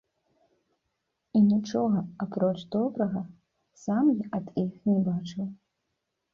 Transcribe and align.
І 1.39 1.41
нічога, 1.49 1.99
апроч 2.25 2.57
добрага, 2.77 3.23
сам 3.85 4.05
я 4.25 4.29
ад 4.41 4.47
іх 4.65 4.71
не 4.93 4.99
бачыў. 5.13 5.45